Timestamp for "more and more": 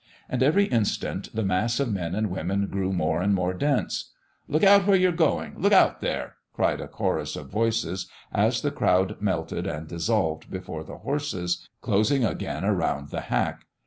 2.91-3.53